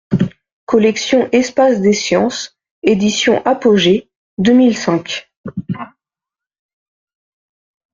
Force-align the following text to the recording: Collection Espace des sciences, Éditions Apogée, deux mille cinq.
Collection 0.65 1.29
Espace 1.31 1.79
des 1.79 1.93
sciences, 1.93 2.57
Éditions 2.81 3.45
Apogée, 3.45 4.09
deux 4.39 4.53
mille 4.53 4.75
cinq. 4.75 5.29